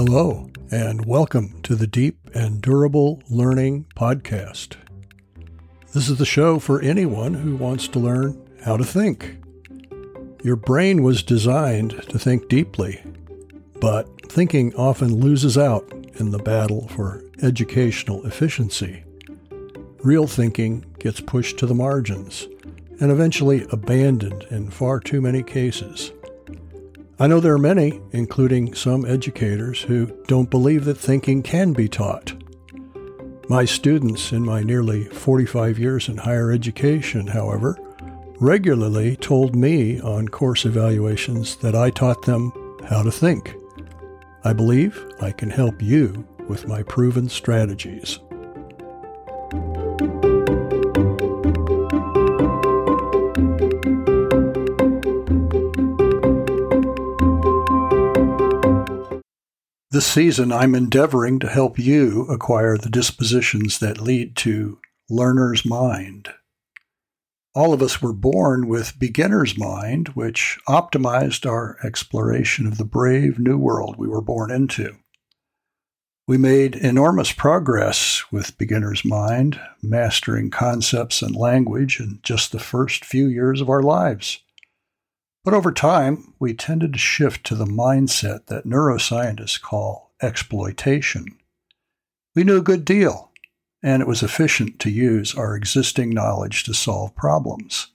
Hello, 0.00 0.48
and 0.70 1.04
welcome 1.06 1.60
to 1.62 1.74
the 1.74 1.88
Deep 1.88 2.30
and 2.32 2.62
Durable 2.62 3.20
Learning 3.28 3.84
Podcast. 3.96 4.76
This 5.92 6.08
is 6.08 6.18
the 6.18 6.24
show 6.24 6.60
for 6.60 6.80
anyone 6.80 7.34
who 7.34 7.56
wants 7.56 7.88
to 7.88 7.98
learn 7.98 8.40
how 8.62 8.76
to 8.76 8.84
think. 8.84 9.38
Your 10.44 10.54
brain 10.54 11.02
was 11.02 11.24
designed 11.24 12.00
to 12.10 12.16
think 12.16 12.48
deeply, 12.48 13.02
but 13.80 14.30
thinking 14.30 14.72
often 14.76 15.16
loses 15.16 15.58
out 15.58 15.92
in 16.20 16.30
the 16.30 16.38
battle 16.38 16.86
for 16.86 17.24
educational 17.42 18.24
efficiency. 18.24 19.02
Real 20.04 20.28
thinking 20.28 20.86
gets 21.00 21.20
pushed 21.20 21.58
to 21.58 21.66
the 21.66 21.74
margins 21.74 22.46
and 23.00 23.10
eventually 23.10 23.66
abandoned 23.72 24.44
in 24.50 24.70
far 24.70 25.00
too 25.00 25.20
many 25.20 25.42
cases. 25.42 26.12
I 27.20 27.26
know 27.26 27.40
there 27.40 27.54
are 27.54 27.58
many, 27.58 28.00
including 28.12 28.74
some 28.74 29.04
educators, 29.04 29.82
who 29.82 30.06
don't 30.28 30.50
believe 30.50 30.84
that 30.84 30.98
thinking 30.98 31.42
can 31.42 31.72
be 31.72 31.88
taught. 31.88 32.32
My 33.48 33.64
students 33.64 34.30
in 34.30 34.44
my 34.44 34.62
nearly 34.62 35.04
45 35.04 35.80
years 35.80 36.08
in 36.08 36.18
higher 36.18 36.52
education, 36.52 37.26
however, 37.26 37.76
regularly 38.38 39.16
told 39.16 39.56
me 39.56 40.00
on 40.00 40.28
course 40.28 40.64
evaluations 40.64 41.56
that 41.56 41.74
I 41.74 41.90
taught 41.90 42.22
them 42.22 42.52
how 42.88 43.02
to 43.02 43.10
think. 43.10 43.52
I 44.44 44.52
believe 44.52 45.04
I 45.20 45.32
can 45.32 45.50
help 45.50 45.82
you 45.82 46.24
with 46.46 46.68
my 46.68 46.84
proven 46.84 47.28
strategies. 47.28 48.20
This 59.98 60.06
season, 60.06 60.52
I'm 60.52 60.76
endeavoring 60.76 61.40
to 61.40 61.48
help 61.48 61.76
you 61.76 62.22
acquire 62.28 62.78
the 62.78 62.88
dispositions 62.88 63.80
that 63.80 64.00
lead 64.00 64.36
to 64.36 64.78
learner's 65.10 65.64
mind. 65.64 66.28
All 67.52 67.72
of 67.72 67.82
us 67.82 68.00
were 68.00 68.12
born 68.12 68.68
with 68.68 69.00
beginner's 69.00 69.58
mind, 69.58 70.10
which 70.10 70.56
optimized 70.68 71.50
our 71.50 71.78
exploration 71.82 72.64
of 72.64 72.78
the 72.78 72.84
brave 72.84 73.40
new 73.40 73.58
world 73.58 73.96
we 73.98 74.06
were 74.06 74.20
born 74.20 74.52
into. 74.52 74.94
We 76.28 76.38
made 76.38 76.76
enormous 76.76 77.32
progress 77.32 78.22
with 78.30 78.56
beginner's 78.56 79.04
mind, 79.04 79.60
mastering 79.82 80.52
concepts 80.52 81.22
and 81.22 81.34
language 81.34 81.98
in 81.98 82.20
just 82.22 82.52
the 82.52 82.60
first 82.60 83.04
few 83.04 83.26
years 83.26 83.60
of 83.60 83.68
our 83.68 83.82
lives. 83.82 84.38
But 85.48 85.56
over 85.56 85.72
time, 85.72 86.34
we 86.38 86.52
tended 86.52 86.92
to 86.92 86.98
shift 86.98 87.46
to 87.46 87.54
the 87.54 87.64
mindset 87.64 88.48
that 88.48 88.66
neuroscientists 88.66 89.58
call 89.58 90.12
exploitation. 90.20 91.38
We 92.34 92.44
knew 92.44 92.58
a 92.58 92.62
good 92.62 92.84
deal, 92.84 93.32
and 93.82 94.02
it 94.02 94.06
was 94.06 94.22
efficient 94.22 94.78
to 94.80 94.90
use 94.90 95.34
our 95.34 95.56
existing 95.56 96.10
knowledge 96.10 96.64
to 96.64 96.74
solve 96.74 97.16
problems. 97.16 97.86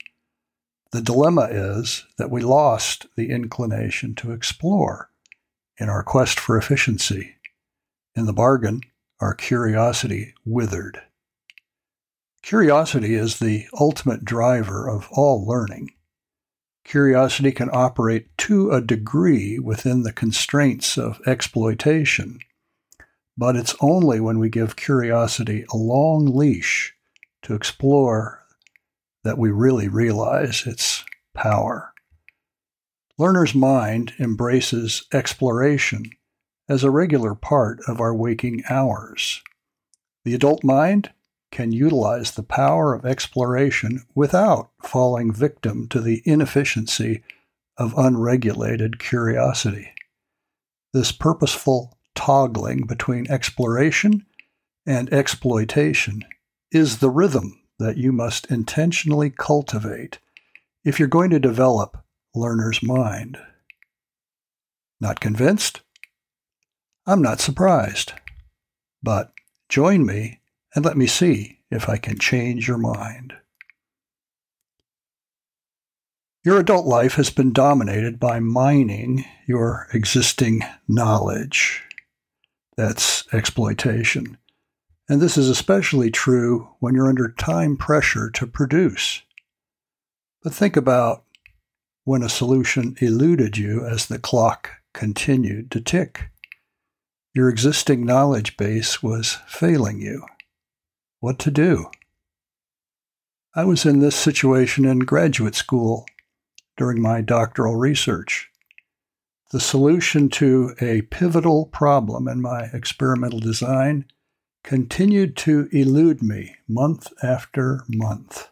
The 0.90 1.00
dilemma 1.00 1.42
is 1.42 2.04
that 2.18 2.28
we 2.28 2.40
lost 2.40 3.06
the 3.14 3.30
inclination 3.30 4.16
to 4.16 4.32
explore 4.32 5.10
in 5.78 5.88
our 5.88 6.02
quest 6.02 6.40
for 6.40 6.58
efficiency. 6.58 7.36
In 8.16 8.26
the 8.26 8.32
bargain, 8.32 8.80
our 9.20 9.32
curiosity 9.32 10.34
withered. 10.44 11.02
Curiosity 12.42 13.14
is 13.14 13.38
the 13.38 13.68
ultimate 13.78 14.24
driver 14.24 14.90
of 14.90 15.06
all 15.12 15.46
learning. 15.46 15.93
Curiosity 16.84 17.50
can 17.50 17.70
operate 17.72 18.28
to 18.38 18.70
a 18.70 18.80
degree 18.80 19.58
within 19.58 20.02
the 20.02 20.12
constraints 20.12 20.98
of 20.98 21.20
exploitation, 21.26 22.38
but 23.36 23.56
it's 23.56 23.74
only 23.80 24.20
when 24.20 24.38
we 24.38 24.48
give 24.48 24.76
curiosity 24.76 25.64
a 25.72 25.76
long 25.76 26.26
leash 26.26 26.94
to 27.42 27.54
explore 27.54 28.44
that 29.24 29.38
we 29.38 29.50
really 29.50 29.88
realize 29.88 30.66
its 30.66 31.04
power. 31.34 31.92
Learner's 33.18 33.54
mind 33.54 34.12
embraces 34.18 35.06
exploration 35.12 36.04
as 36.68 36.84
a 36.84 36.90
regular 36.90 37.34
part 37.34 37.80
of 37.88 38.00
our 38.00 38.14
waking 38.14 38.62
hours. 38.68 39.42
The 40.24 40.34
adult 40.34 40.64
mind 40.64 41.10
can 41.54 41.70
utilize 41.70 42.32
the 42.32 42.42
power 42.42 42.92
of 42.92 43.06
exploration 43.06 44.04
without 44.12 44.70
falling 44.82 45.32
victim 45.32 45.86
to 45.88 46.00
the 46.00 46.20
inefficiency 46.24 47.22
of 47.78 47.96
unregulated 47.96 48.98
curiosity. 48.98 49.92
This 50.92 51.12
purposeful 51.12 51.96
toggling 52.16 52.86
between 52.86 53.30
exploration 53.30 54.26
and 54.84 55.12
exploitation 55.12 56.24
is 56.72 56.98
the 56.98 57.08
rhythm 57.08 57.62
that 57.78 57.96
you 57.96 58.10
must 58.10 58.50
intentionally 58.50 59.30
cultivate 59.30 60.18
if 60.84 60.98
you're 60.98 61.08
going 61.08 61.30
to 61.30 61.38
develop 61.38 62.04
learner's 62.34 62.82
mind. 62.82 63.38
Not 65.00 65.20
convinced? 65.20 65.82
I'm 67.06 67.22
not 67.22 67.40
surprised. 67.40 68.12
But 69.04 69.32
join 69.68 70.04
me 70.04 70.40
and 70.74 70.84
let 70.84 70.96
me 70.96 71.06
see 71.06 71.60
if 71.70 71.88
I 71.88 71.96
can 71.96 72.18
change 72.18 72.66
your 72.66 72.78
mind. 72.78 73.34
Your 76.44 76.58
adult 76.58 76.84
life 76.84 77.14
has 77.14 77.30
been 77.30 77.52
dominated 77.52 78.20
by 78.20 78.38
mining 78.38 79.24
your 79.46 79.88
existing 79.94 80.62
knowledge. 80.86 81.82
That's 82.76 83.24
exploitation. 83.32 84.36
And 85.08 85.20
this 85.20 85.38
is 85.38 85.48
especially 85.48 86.10
true 86.10 86.68
when 86.80 86.94
you're 86.94 87.08
under 87.08 87.30
time 87.30 87.76
pressure 87.76 88.30
to 88.30 88.46
produce. 88.46 89.22
But 90.42 90.52
think 90.52 90.76
about 90.76 91.24
when 92.04 92.22
a 92.22 92.28
solution 92.28 92.96
eluded 93.00 93.56
you 93.56 93.86
as 93.86 94.06
the 94.06 94.18
clock 94.18 94.70
continued 94.92 95.70
to 95.70 95.80
tick. 95.80 96.30
Your 97.32 97.48
existing 97.48 98.04
knowledge 98.04 98.56
base 98.56 99.02
was 99.02 99.38
failing 99.46 100.00
you 100.00 100.26
what 101.24 101.38
to 101.38 101.50
do. 101.50 101.90
I 103.54 103.64
was 103.64 103.86
in 103.86 104.00
this 104.00 104.14
situation 104.14 104.84
in 104.84 104.98
graduate 105.00 105.54
school 105.54 106.04
during 106.76 107.00
my 107.00 107.22
doctoral 107.22 107.76
research. 107.76 108.50
The 109.50 109.58
solution 109.58 110.28
to 110.30 110.74
a 110.82 111.00
pivotal 111.00 111.64
problem 111.64 112.28
in 112.28 112.42
my 112.42 112.64
experimental 112.74 113.40
design 113.40 114.04
continued 114.64 115.34
to 115.38 115.66
elude 115.72 116.22
me 116.22 116.56
month 116.68 117.10
after 117.22 117.84
month. 117.88 118.50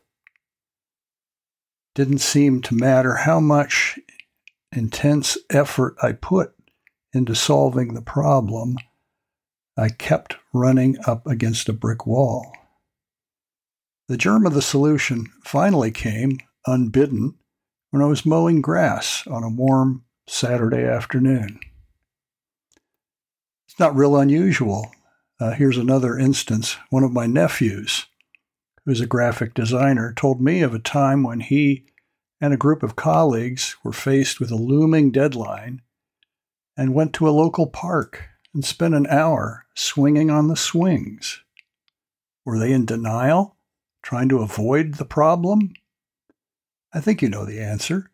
Didn't 1.94 2.20
seem 2.20 2.62
to 2.62 2.74
matter 2.74 3.16
how 3.16 3.38
much 3.38 3.98
intense 4.74 5.36
effort 5.50 5.94
I 6.02 6.12
put 6.12 6.54
into 7.12 7.34
solving 7.34 7.92
the 7.92 8.00
problem, 8.00 8.78
I 9.76 9.90
kept 9.90 10.36
running 10.54 10.96
up 11.06 11.26
against 11.26 11.68
a 11.68 11.74
brick 11.74 12.06
wall. 12.06 12.50
The 14.08 14.16
germ 14.16 14.46
of 14.46 14.54
the 14.54 14.62
solution 14.62 15.26
finally 15.44 15.90
came, 15.90 16.38
unbidden, 16.66 17.34
when 17.90 18.02
I 18.02 18.06
was 18.06 18.26
mowing 18.26 18.60
grass 18.60 19.26
on 19.26 19.44
a 19.44 19.48
warm 19.48 20.04
Saturday 20.26 20.84
afternoon. 20.84 21.60
It's 23.68 23.78
not 23.78 23.94
real 23.94 24.16
unusual. 24.16 24.90
Uh, 25.40 25.52
here's 25.52 25.78
another 25.78 26.18
instance. 26.18 26.76
One 26.90 27.04
of 27.04 27.12
my 27.12 27.26
nephews, 27.26 28.06
who's 28.84 29.00
a 29.00 29.06
graphic 29.06 29.54
designer, 29.54 30.12
told 30.14 30.40
me 30.40 30.62
of 30.62 30.74
a 30.74 30.78
time 30.78 31.22
when 31.22 31.40
he 31.40 31.86
and 32.40 32.52
a 32.52 32.58
group 32.58 32.82
of 32.82 32.96
colleagues 32.96 33.76
were 33.84 33.92
faced 33.92 34.40
with 34.40 34.50
a 34.50 34.56
looming 34.56 35.12
deadline 35.12 35.80
and 36.76 36.94
went 36.94 37.12
to 37.14 37.28
a 37.28 37.30
local 37.30 37.66
park 37.66 38.24
and 38.52 38.64
spent 38.64 38.94
an 38.94 39.06
hour 39.06 39.64
swinging 39.74 40.30
on 40.30 40.48
the 40.48 40.56
swings. 40.56 41.40
Were 42.44 42.58
they 42.58 42.72
in 42.72 42.84
denial? 42.84 43.56
Trying 44.02 44.28
to 44.30 44.40
avoid 44.40 44.94
the 44.94 45.04
problem? 45.04 45.72
I 46.92 47.00
think 47.00 47.22
you 47.22 47.28
know 47.28 47.44
the 47.44 47.60
answer. 47.60 48.10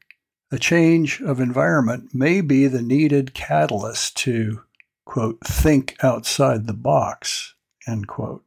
A 0.51 0.59
change 0.59 1.21
of 1.21 1.41
environment 1.41 2.15
may 2.15 2.41
be 2.41 2.67
the 2.67 2.83
needed 2.83 3.35
catalyst 3.35 4.17
to, 4.19 4.63
quote, 5.05 5.41
think 5.41 5.97
outside 6.03 6.67
the 6.67 6.73
box, 6.73 7.55
end 7.87 8.07
quote. 8.07 8.45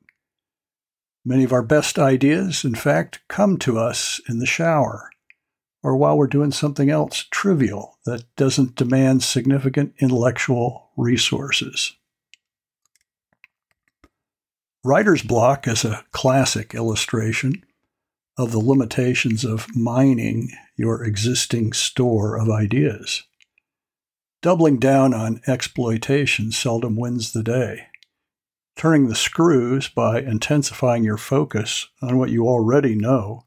Many 1.23 1.43
of 1.43 1.53
our 1.53 1.61
best 1.61 1.99
ideas, 1.99 2.63
in 2.63 2.73
fact, 2.73 3.19
come 3.27 3.57
to 3.57 3.77
us 3.77 4.19
in 4.27 4.39
the 4.39 4.45
shower 4.45 5.11
or 5.83 5.95
while 5.95 6.17
we're 6.17 6.27
doing 6.27 6.51
something 6.51 6.89
else 6.89 7.25
trivial 7.31 7.97
that 8.05 8.23
doesn't 8.35 8.75
demand 8.75 9.23
significant 9.23 9.93
intellectual 9.99 10.89
resources. 10.95 11.95
Writer's 14.83 15.21
block 15.21 15.67
is 15.67 15.85
a 15.85 16.03
classic 16.11 16.73
illustration 16.73 17.63
of 18.35 18.51
the 18.51 18.59
limitations 18.59 19.45
of 19.45 19.67
mining 19.75 20.49
your 20.75 21.03
existing 21.03 21.73
store 21.73 22.35
of 22.35 22.49
ideas. 22.49 23.23
Doubling 24.41 24.79
down 24.79 25.13
on 25.13 25.41
exploitation 25.45 26.51
seldom 26.51 26.95
wins 26.95 27.31
the 27.31 27.43
day. 27.43 27.87
Turning 28.75 29.07
the 29.07 29.15
screws 29.15 29.87
by 29.87 30.19
intensifying 30.19 31.03
your 31.03 31.17
focus 31.17 31.87
on 32.01 32.17
what 32.17 32.31
you 32.31 32.47
already 32.47 32.95
know 32.95 33.45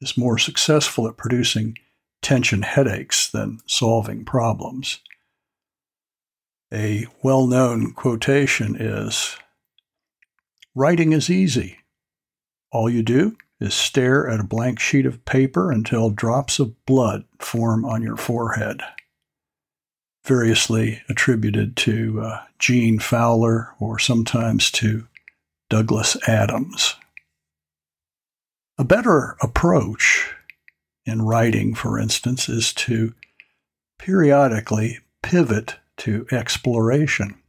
is 0.00 0.18
more 0.18 0.36
successful 0.36 1.06
at 1.06 1.16
producing 1.16 1.76
tension 2.22 2.62
headaches 2.62 3.28
than 3.28 3.60
solving 3.66 4.24
problems. 4.24 4.98
A 6.72 7.06
well 7.22 7.46
known 7.46 7.92
quotation 7.92 8.74
is 8.74 9.36
Writing 10.74 11.12
is 11.12 11.28
easy. 11.28 11.78
All 12.70 12.88
you 12.88 13.02
do 13.02 13.36
is 13.60 13.74
stare 13.74 14.28
at 14.28 14.40
a 14.40 14.44
blank 14.44 14.80
sheet 14.80 15.04
of 15.04 15.24
paper 15.24 15.70
until 15.70 16.10
drops 16.10 16.58
of 16.58 16.84
blood 16.86 17.24
form 17.38 17.84
on 17.84 18.02
your 18.02 18.16
forehead. 18.16 18.82
Variously 20.24 21.02
attributed 21.08 21.76
to 21.76 22.22
uh, 22.22 22.40
Gene 22.58 22.98
Fowler 22.98 23.74
or 23.78 23.98
sometimes 23.98 24.70
to 24.72 25.06
Douglas 25.68 26.16
Adams. 26.26 26.96
A 28.78 28.84
better 28.84 29.36
approach 29.42 30.34
in 31.04 31.22
writing, 31.22 31.74
for 31.74 31.98
instance, 31.98 32.48
is 32.48 32.72
to 32.74 33.14
periodically 33.98 35.00
pivot 35.22 35.76
to 35.98 36.26
exploration. 36.32 37.41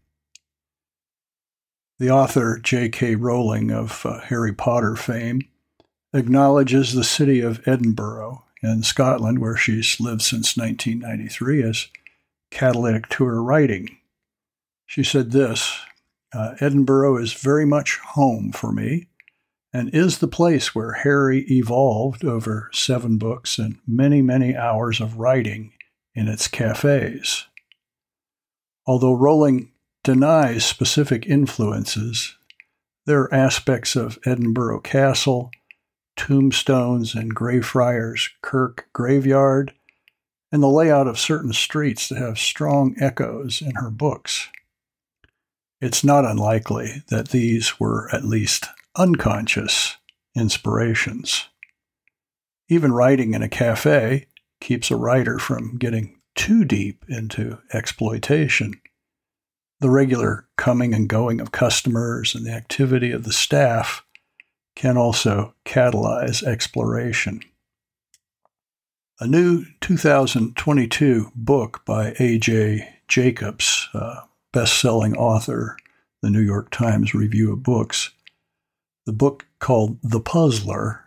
The 2.03 2.11
author 2.11 2.59
J.K. 2.61 3.15
Rowling 3.15 3.71
of 3.71 4.05
uh, 4.05 4.19
Harry 4.19 4.51
Potter 4.51 4.97
fame 4.97 5.43
acknowledges 6.11 6.91
the 6.91 7.01
city 7.01 7.39
of 7.39 7.65
Edinburgh 7.65 8.43
in 8.61 8.83
Scotland, 8.83 9.39
where 9.39 9.55
she's 9.55 10.01
lived 10.01 10.21
since 10.21 10.57
1993, 10.57 11.63
as 11.63 11.87
catalytic 12.51 13.07
to 13.11 13.23
her 13.23 13.41
writing. 13.41 13.99
She 14.85 15.01
said 15.01 15.31
this 15.31 15.79
uh, 16.33 16.55
Edinburgh 16.59 17.19
is 17.19 17.31
very 17.31 17.65
much 17.65 17.99
home 17.99 18.51
for 18.51 18.73
me 18.73 19.07
and 19.71 19.89
is 19.95 20.17
the 20.17 20.27
place 20.27 20.75
where 20.75 20.91
Harry 20.91 21.45
evolved 21.49 22.25
over 22.25 22.69
seven 22.73 23.17
books 23.17 23.57
and 23.57 23.79
many, 23.87 24.21
many 24.21 24.57
hours 24.57 24.99
of 24.99 25.19
writing 25.19 25.71
in 26.13 26.27
its 26.27 26.49
cafes. 26.49 27.45
Although 28.85 29.13
Rowling 29.13 29.69
denies 30.03 30.65
specific 30.65 31.25
influences, 31.25 32.35
there 33.05 33.21
are 33.21 33.33
aspects 33.33 33.95
of 33.95 34.19
Edinburgh 34.25 34.81
Castle, 34.81 35.51
tombstones 36.15 37.15
and 37.15 37.33
Greyfriars 37.33 38.29
Kirk 38.41 38.87
graveyard, 38.93 39.73
and 40.51 40.61
the 40.61 40.67
layout 40.67 41.07
of 41.07 41.19
certain 41.19 41.53
streets 41.53 42.07
that 42.09 42.17
have 42.17 42.37
strong 42.37 42.95
echoes 42.99 43.61
in 43.61 43.75
her 43.75 43.89
books. 43.89 44.49
It's 45.81 46.03
not 46.03 46.25
unlikely 46.25 47.03
that 47.09 47.29
these 47.29 47.79
were 47.79 48.09
at 48.13 48.23
least 48.23 48.67
unconscious 48.95 49.97
inspirations. 50.35 51.49
Even 52.69 52.93
writing 52.93 53.33
in 53.33 53.41
a 53.41 53.49
cafe 53.49 54.27
keeps 54.61 54.91
a 54.91 54.95
writer 54.95 55.39
from 55.39 55.77
getting 55.77 56.21
too 56.35 56.63
deep 56.63 57.03
into 57.09 57.57
exploitation. 57.73 58.79
The 59.83 59.89
regular 59.89 60.47
coming 60.55 60.93
and 60.93 61.09
going 61.09 61.41
of 61.41 61.51
customers 61.51 62.35
and 62.35 62.45
the 62.45 62.53
activity 62.53 63.11
of 63.11 63.25
the 63.25 63.33
staff 63.33 64.05
can 64.77 64.95
also 64.95 65.55
catalyze 65.65 66.41
exploration. 66.41 67.41
A 69.19 69.27
new 69.27 69.65
2022 69.81 71.33
book 71.35 71.81
by 71.83 72.15
A.J. 72.17 72.95
Jacobs, 73.09 73.89
best 74.53 74.79
selling 74.79 75.17
author, 75.17 75.75
the 76.21 76.29
New 76.29 76.39
York 76.39 76.71
Times 76.71 77.13
Review 77.13 77.51
of 77.51 77.61
Books, 77.61 78.11
the 79.05 79.11
book 79.11 79.47
called 79.59 79.97
The 80.01 80.21
Puzzler 80.21 81.05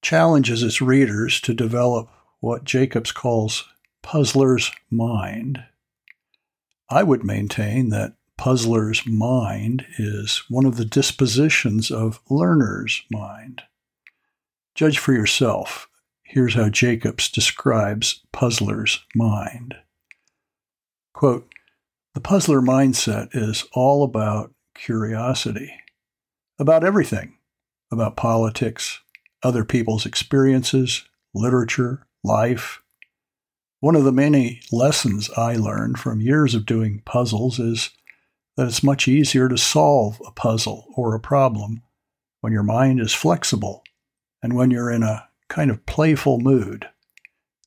challenges 0.00 0.62
its 0.62 0.80
readers 0.80 1.40
to 1.40 1.52
develop 1.52 2.08
what 2.38 2.62
Jacobs 2.62 3.10
calls 3.10 3.64
puzzler's 4.00 4.70
mind. 4.92 5.64
I 6.90 7.04
would 7.04 7.24
maintain 7.24 7.90
that 7.90 8.14
puzzler's 8.36 9.06
mind 9.06 9.86
is 9.98 10.42
one 10.48 10.66
of 10.66 10.76
the 10.76 10.84
dispositions 10.84 11.90
of 11.90 12.20
learner's 12.28 13.02
mind. 13.10 13.62
Judge 14.74 14.98
for 14.98 15.12
yourself. 15.12 15.88
Here's 16.22 16.54
how 16.54 16.68
Jacobs 16.68 17.30
describes 17.30 18.22
puzzler's 18.32 19.04
mind. 19.14 19.76
Quote, 21.12 21.52
the 22.14 22.20
puzzler 22.20 22.60
mindset 22.60 23.28
is 23.34 23.66
all 23.72 24.02
about 24.02 24.52
curiosity, 24.74 25.72
about 26.58 26.82
everything, 26.82 27.36
about 27.92 28.16
politics, 28.16 29.00
other 29.44 29.64
people's 29.64 30.06
experiences, 30.06 31.04
literature, 31.34 32.06
life, 32.24 32.82
one 33.80 33.96
of 33.96 34.04
the 34.04 34.12
many 34.12 34.60
lessons 34.70 35.30
I 35.36 35.54
learned 35.56 35.98
from 35.98 36.20
years 36.20 36.54
of 36.54 36.66
doing 36.66 37.02
puzzles 37.06 37.58
is 37.58 37.90
that 38.56 38.66
it's 38.66 38.82
much 38.82 39.08
easier 39.08 39.48
to 39.48 39.56
solve 39.56 40.20
a 40.26 40.30
puzzle 40.30 40.86
or 40.94 41.14
a 41.14 41.20
problem 41.20 41.82
when 42.42 42.52
your 42.52 42.62
mind 42.62 43.00
is 43.00 43.14
flexible 43.14 43.82
and 44.42 44.54
when 44.54 44.70
you're 44.70 44.90
in 44.90 45.02
a 45.02 45.26
kind 45.48 45.70
of 45.70 45.84
playful 45.86 46.38
mood. 46.38 46.88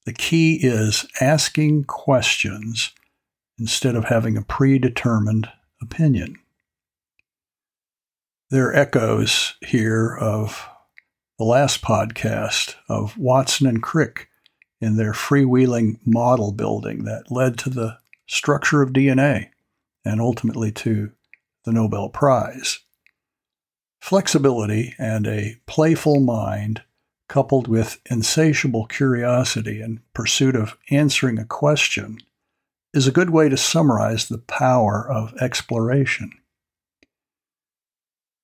The 0.06 0.14
key 0.14 0.60
is 0.62 1.08
asking 1.20 1.86
questions 1.86 2.92
instead 3.58 3.96
of 3.96 4.06
having 4.06 4.38
a 4.38 4.44
predetermined 4.44 5.50
opinion. 5.82 6.36
There 8.52 8.68
are 8.68 8.76
echoes 8.76 9.56
here 9.66 10.16
of 10.16 10.68
the 11.40 11.46
last 11.46 11.82
podcast 11.82 12.76
of 12.88 13.18
Watson 13.18 13.66
and 13.66 13.82
Crick 13.82 14.30
in 14.84 14.98
their 14.98 15.14
freewheeling 15.14 15.98
model 16.06 16.52
building 16.52 17.06
that 17.06 17.32
led 17.32 17.58
to 17.58 17.70
the 17.70 17.98
structure 18.28 18.82
of 18.82 18.92
DNA 18.92 19.50
and 20.06 20.20
ultimately 20.20 20.72
to 20.72 21.12
the 21.64 21.72
Nobel 21.72 22.10
Prize. 22.10 22.80
Flexibility 24.00 24.94
and 25.00 25.26
a 25.26 25.56
playful 25.66 26.20
mind, 26.20 26.82
coupled 27.30 27.68
with 27.68 28.02
insatiable 28.10 28.86
curiosity 28.86 29.80
and 29.80 30.02
pursuit 30.14 30.56
of 30.56 30.78
answering 30.92 31.40
a 31.40 31.46
question, 31.46 32.18
is 32.94 33.08
a 33.08 33.12
good 33.12 33.30
way 33.30 33.48
to 33.48 33.58
summarize 33.58 34.28
the 34.28 34.38
power 34.38 35.10
of 35.10 35.34
exploration. 35.42 36.32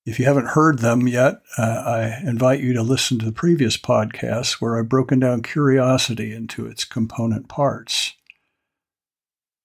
If 0.09 0.17
you 0.17 0.25
haven't 0.25 0.47
heard 0.47 0.79
them 0.79 1.07
yet, 1.07 1.43
uh, 1.55 1.61
I 1.61 2.19
invite 2.27 2.61
you 2.61 2.73
to 2.73 2.81
listen 2.81 3.19
to 3.19 3.25
the 3.25 3.31
previous 3.31 3.77
podcasts 3.77 4.53
where 4.53 4.75
I've 4.75 4.89
broken 4.89 5.19
down 5.19 5.43
curiosity 5.43 6.33
into 6.33 6.65
its 6.65 6.83
component 6.83 7.47
parts. 7.47 8.15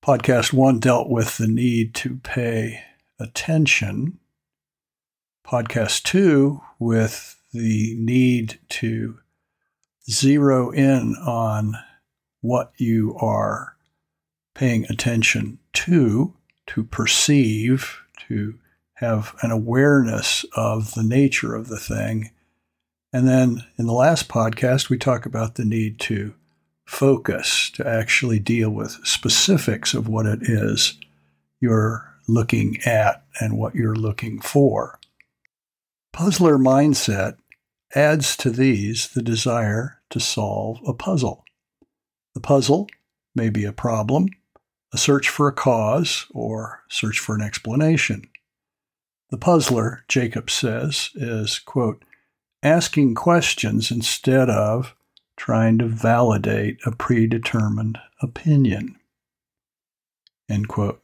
Podcast 0.04 0.52
one 0.52 0.80
dealt 0.80 1.08
with 1.08 1.38
the 1.38 1.46
need 1.46 1.94
to 1.94 2.16
pay 2.16 2.82
attention. 3.18 4.18
Podcast 5.46 6.02
two 6.02 6.60
with 6.78 7.40
the 7.54 7.96
need 7.98 8.58
to 8.68 9.20
zero 10.10 10.72
in 10.72 11.16
on 11.26 11.72
what 12.42 12.72
you 12.76 13.16
are 13.16 13.76
paying 14.54 14.84
attention 14.90 15.58
to, 15.72 16.34
to 16.66 16.84
perceive, 16.84 18.02
to 18.28 18.58
have 18.94 19.34
an 19.42 19.50
awareness 19.50 20.44
of 20.56 20.94
the 20.94 21.02
nature 21.02 21.54
of 21.54 21.68
the 21.68 21.78
thing. 21.78 22.30
And 23.12 23.26
then 23.28 23.64
in 23.78 23.86
the 23.86 23.92
last 23.92 24.28
podcast, 24.28 24.88
we 24.88 24.98
talk 24.98 25.26
about 25.26 25.54
the 25.54 25.64
need 25.64 26.00
to 26.00 26.34
focus, 26.84 27.70
to 27.70 27.86
actually 27.86 28.38
deal 28.38 28.70
with 28.70 28.98
specifics 29.04 29.94
of 29.94 30.08
what 30.08 30.26
it 30.26 30.40
is 30.42 30.98
you're 31.60 32.14
looking 32.28 32.78
at 32.84 33.24
and 33.40 33.56
what 33.56 33.74
you're 33.74 33.94
looking 33.94 34.40
for. 34.40 34.98
Puzzler 36.12 36.58
mindset 36.58 37.36
adds 37.94 38.36
to 38.36 38.50
these 38.50 39.08
the 39.08 39.22
desire 39.22 40.00
to 40.10 40.20
solve 40.20 40.78
a 40.86 40.92
puzzle. 40.92 41.44
The 42.34 42.40
puzzle 42.40 42.88
may 43.34 43.48
be 43.48 43.64
a 43.64 43.72
problem, 43.72 44.28
a 44.92 44.98
search 44.98 45.28
for 45.28 45.48
a 45.48 45.52
cause, 45.52 46.26
or 46.32 46.82
search 46.88 47.18
for 47.18 47.34
an 47.34 47.42
explanation. 47.42 48.28
The 49.30 49.38
puzzler, 49.38 50.04
Jacob 50.08 50.50
says, 50.50 51.10
is, 51.14 51.58
quote, 51.58 52.04
asking 52.62 53.14
questions 53.14 53.90
instead 53.90 54.48
of 54.48 54.94
trying 55.36 55.78
to 55.78 55.86
validate 55.86 56.78
a 56.86 56.92
predetermined 56.92 57.98
opinion. 58.22 58.96
End 60.48 60.68
quote. 60.68 61.02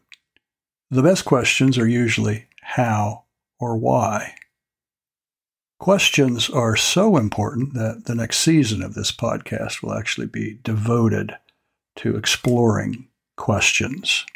The 0.91 1.03
best 1.03 1.25
questions 1.25 1.79
are 1.79 1.89
usually 1.89 2.47
how 2.63 3.25
or 3.59 3.77
why. 3.77 4.35
Questions 5.79 6.51
are 6.51 6.77
so 6.77 7.17
important 7.17 7.75
that 7.75 8.05
the 8.05 8.15
next 8.15 8.41
season 8.41 8.83
of 8.83 8.95
this 8.95 9.11
podcast 9.11 9.83
will 9.83 9.95
actually 9.95 10.27
be 10.27 10.59
devoted 10.63 11.37
to 11.97 12.17
exploring 12.17 13.09
questions. 13.37 14.27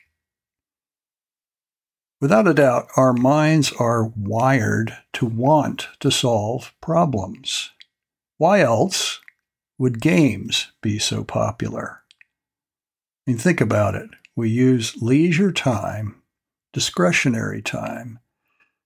Without 2.25 2.49
a 2.49 2.55
doubt, 2.55 2.89
our 2.97 3.13
minds 3.13 3.71
are 3.79 4.11
wired 4.17 4.97
to 5.13 5.27
want 5.27 5.89
to 6.01 6.11
solve 6.11 6.73
problems. 6.81 7.71
Why 8.39 8.61
else 8.61 9.21
would 9.77 10.01
games 10.01 10.73
be 10.81 10.99
so 10.99 11.23
popular? 11.23 12.01
I 13.29 13.33
mean, 13.33 13.37
think 13.37 13.61
about 13.61 13.95
it. 13.95 14.09
We 14.35 14.49
use 14.49 14.97
leisure 15.03 15.53
time, 15.53 16.23
discretionary 16.73 17.61
time, 17.61 18.21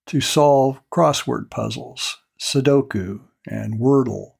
to 0.06 0.20
solve 0.20 0.80
crossword 0.92 1.48
puzzles, 1.48 2.18
Sudoku, 2.40 3.20
and 3.48 3.78
Wordle. 3.78 4.32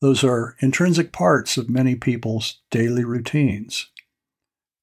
Those 0.00 0.24
are 0.24 0.56
intrinsic 0.58 1.12
parts 1.12 1.56
of 1.56 1.70
many 1.70 1.94
people's 1.94 2.58
daily 2.72 3.04
routines. 3.04 3.86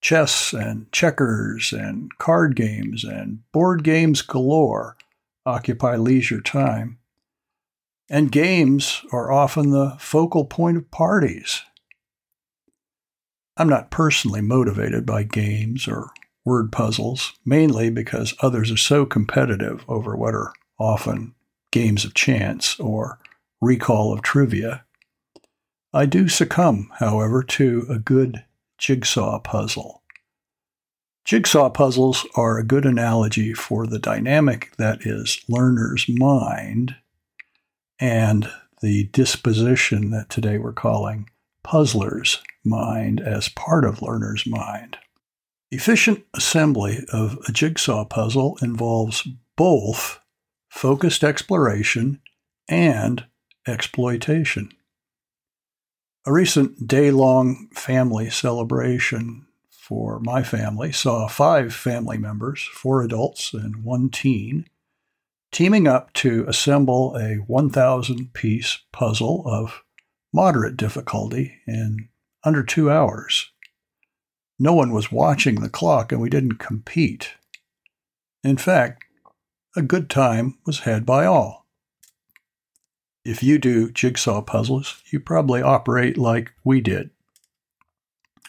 Chess 0.04 0.52
and 0.52 0.92
checkers 0.92 1.72
and 1.72 2.16
card 2.18 2.58
games 2.58 3.06
and 3.06 3.40
board 3.54 3.86
games 3.86 4.22
galore 4.22 4.98
occupy 5.46 5.96
leisure 5.96 6.42
time. 6.42 7.00
And 8.10 8.30
games 8.30 9.02
are 9.14 9.32
often 9.32 9.70
the 9.70 9.96
focal 10.00 10.44
point 10.44 10.76
of 10.76 10.92
parties. 10.92 11.62
I'm 13.56 13.70
not 13.70 13.92
personally 13.92 14.42
motivated 14.42 15.06
by 15.06 15.24
games 15.24 15.88
or 15.88 16.10
word 16.44 16.74
puzzles, 16.74 17.32
mainly 17.46 17.90
because 17.90 18.36
others 18.42 18.72
are 18.72 18.78
so 18.78 19.06
competitive 19.06 19.86
over 19.88 20.18
what 20.18 20.36
are 20.36 20.52
often 20.78 21.34
games 21.72 22.04
of 22.04 22.14
chance 22.14 22.78
or 22.78 23.20
recall 23.62 24.12
of 24.12 24.22
trivia. 24.22 24.84
I 25.94 26.08
do 26.08 26.28
succumb, 26.28 26.92
however, 27.00 27.42
to 27.42 27.86
a 27.90 28.00
good 28.00 28.44
jigsaw 28.84 29.40
puzzle. 29.40 30.04
Jigsaw 31.24 31.70
puzzles 31.70 32.28
are 32.36 32.58
a 32.58 32.66
good 32.66 32.86
analogy 32.86 33.54
for 33.54 33.88
the 33.88 33.98
dynamic 33.98 34.76
that 34.78 35.06
is 35.06 35.42
learner's 35.48 36.06
mind 36.10 36.94
and 37.98 38.52
the 38.82 39.06
disposition 39.14 40.12
that 40.12 40.30
today 40.30 40.58
we're 40.58 40.74
calling 40.74 41.30
puzzler's 41.64 42.44
mind 42.66 43.22
as 43.22 43.48
part 43.48 43.86
of 43.86 44.02
learner's 44.02 44.46
mind. 44.46 44.98
Efficient 45.72 46.26
assembly 46.34 47.06
of 47.14 47.38
a 47.48 47.54
jigsaw 47.54 48.04
puzzle 48.04 48.58
involves 48.62 49.26
both 49.56 50.20
focused 50.68 51.24
exploration 51.24 52.20
and 52.68 53.24
exploitation. 53.66 54.74
A 56.26 56.32
recent 56.32 56.88
day 56.88 57.12
long 57.12 57.68
family 57.74 58.30
celebration 58.30 59.46
for 59.70 60.22
my 60.22 60.42
family 60.42 60.94
saw 60.94 61.28
five 61.28 61.74
family 61.74 62.18
members, 62.18 62.64
four 62.74 63.04
adults 63.04 63.54
and 63.54 63.84
one 63.84 64.10
teen, 64.10 64.66
teaming 65.52 65.86
up 65.86 66.14
to 66.14 66.46
assemble 66.48 67.18
a 67.18 67.36
1,000 67.36 68.32
piece 68.32 68.80
puzzle 68.94 69.44
of 69.46 69.84
moderate 70.32 70.78
difficulty 70.78 71.56
in 71.68 72.08
under 72.46 72.64
two 72.64 72.90
hours. 72.90 73.52
No 74.58 74.74
one 74.74 74.94
was 74.94 75.12
watching 75.12 75.56
the 75.56 75.68
clock 75.68 76.14
and 76.14 76.22
we 76.22 76.30
didn't 76.30 76.58
compete. 76.58 77.34
In 78.46 78.56
fact, 78.56 79.04
a 79.76 79.82
good 79.82 80.10
time 80.10 80.58
was 80.66 80.80
had 80.82 81.06
by 81.06 81.26
all. 81.26 81.63
If 83.26 83.42
you 83.42 83.58
do 83.58 83.90
jigsaw 83.90 84.42
puzzles, 84.42 85.02
you 85.10 85.20
probably 85.20 85.62
operate 85.62 86.18
like 86.18 86.52
we 86.64 86.82
did. 86.82 87.10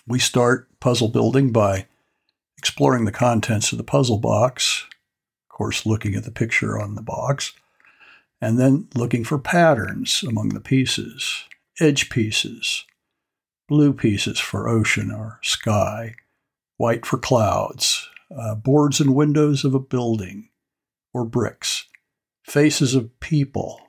We 0.06 0.18
start 0.18 0.68
puzzle 0.80 1.08
building 1.08 1.52
by 1.52 1.86
exploring 2.58 3.04
the 3.04 3.12
contents 3.12 3.72
of 3.72 3.78
the 3.78 3.84
puzzle 3.84 4.18
box, 4.18 4.84
of 5.48 5.56
course, 5.56 5.86
looking 5.86 6.14
at 6.14 6.24
the 6.24 6.32
picture 6.32 6.78
on 6.80 6.94
the 6.94 7.02
box, 7.02 7.52
and 8.40 8.58
then 8.58 8.88
looking 8.94 9.22
for 9.22 9.38
patterns 9.38 10.24
among 10.26 10.50
the 10.50 10.60
pieces, 10.60 11.44
edge 11.78 12.10
pieces, 12.10 12.84
blue 13.68 13.92
pieces 13.92 14.40
for 14.40 14.68
ocean 14.68 15.10
or 15.10 15.38
sky, 15.42 16.14
white 16.76 17.06
for 17.06 17.18
clouds, 17.18 18.08
uh, 18.36 18.54
boards 18.54 19.00
and 19.00 19.14
windows 19.14 19.64
of 19.64 19.74
a 19.74 19.78
building 19.78 20.48
or 21.12 21.24
bricks, 21.24 21.86
faces 22.42 22.94
of 22.94 23.20
people, 23.20 23.80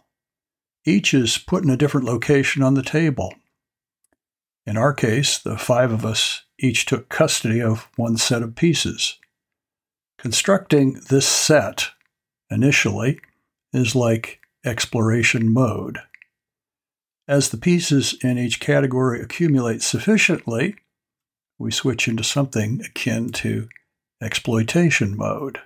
each 0.85 1.13
is 1.13 1.37
put 1.37 1.63
in 1.63 1.69
a 1.69 1.77
different 1.77 2.05
location 2.05 2.61
on 2.61 2.75
the 2.75 2.83
table. 2.83 3.33
In 4.65 4.77
our 4.77 4.93
case, 4.93 5.37
the 5.37 5.57
five 5.57 5.91
of 5.91 6.05
us 6.05 6.43
each 6.59 6.85
took 6.85 7.09
custody 7.09 7.61
of 7.61 7.87
one 7.95 8.17
set 8.17 8.41
of 8.41 8.55
pieces. 8.55 9.19
Constructing 10.17 11.01
this 11.09 11.27
set 11.27 11.89
initially 12.49 13.19
is 13.73 13.95
like 13.95 14.39
exploration 14.63 15.51
mode. 15.51 15.99
As 17.27 17.49
the 17.49 17.57
pieces 17.57 18.15
in 18.23 18.37
each 18.37 18.59
category 18.59 19.21
accumulate 19.21 19.81
sufficiently, 19.81 20.75
we 21.57 21.71
switch 21.71 22.07
into 22.07 22.23
something 22.23 22.81
akin 22.85 23.29
to 23.31 23.67
exploitation 24.21 25.17
mode. 25.17 25.59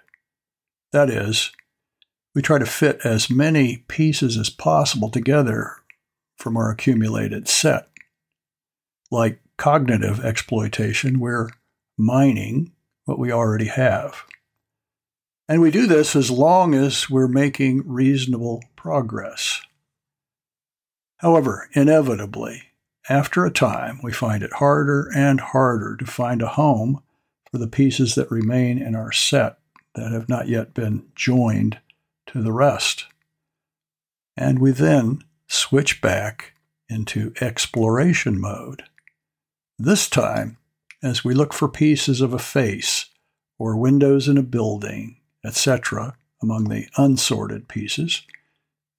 That 0.92 1.10
is, 1.10 1.52
we 2.36 2.42
try 2.42 2.58
to 2.58 2.66
fit 2.66 3.00
as 3.04 3.30
many 3.30 3.78
pieces 3.88 4.38
as 4.38 4.50
possible 4.50 5.10
together 5.10 5.78
from 6.38 6.56
our 6.56 6.72
accumulated 6.72 7.48
set. 7.48 7.88
Like 9.12 9.40
cognitive 9.58 10.24
exploitation, 10.24 11.20
we're 11.20 11.50
mining 11.98 12.72
what 13.06 13.20
we 13.20 13.32
already 13.32 13.66
have. 13.66 14.24
And 15.48 15.62
we 15.62 15.72
do 15.72 15.88
this 15.88 16.16
as 16.16 16.30
long 16.30 16.76
as 16.76 17.10
we're 17.10 17.28
making 17.28 17.82
reasonable 17.88 18.64
progress. 18.76 19.62
However, 21.18 21.70
inevitably, 21.74 22.64
after 23.10 23.46
a 23.46 23.52
time, 23.52 24.00
we 24.04 24.14
find 24.14 24.44
it 24.44 24.54
harder 24.54 25.10
and 25.16 25.40
harder 25.42 25.98
to 25.98 26.06
find 26.06 26.42
a 26.44 26.48
home 26.48 27.02
for 27.52 27.58
the 27.58 27.68
pieces 27.68 28.14
that 28.14 28.30
remain 28.30 28.78
in 28.78 28.96
our 28.96 29.12
set 29.12 29.58
that 29.96 30.12
have 30.12 30.30
not 30.30 30.48
yet 30.48 30.76
been 30.76 31.08
joined 31.16 31.80
to 32.30 32.42
the 32.42 32.52
rest. 32.52 33.06
And 34.38 34.60
we 34.60 34.72
then 34.72 35.24
switch 35.48 36.02
back 36.02 36.54
into 36.90 37.34
exploration 37.42 38.40
mode. 38.40 38.84
This 39.78 40.10
time, 40.10 40.58
as 41.02 41.24
we 41.24 41.34
look 41.34 41.54
for 41.54 41.68
pieces 41.68 42.22
of 42.22 42.34
a 42.34 42.40
face 42.40 43.10
or 43.58 43.76
windows 43.76 44.28
in 44.28 44.38
a 44.38 44.44
building, 44.44 45.18
etc., 45.46 46.16
among 46.42 46.66
the 46.66 46.88
unsorted 46.98 47.68
pieces, 47.68 48.24